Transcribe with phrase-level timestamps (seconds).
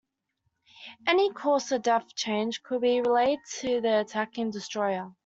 [1.05, 5.11] Any course or depth change could be relayed to the attacking destroyer.